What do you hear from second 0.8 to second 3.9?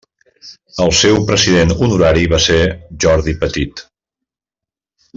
El seu president honorari va ser Jordi Petit.